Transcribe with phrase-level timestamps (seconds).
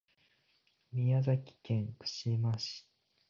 [0.93, 2.87] 宮崎県串間市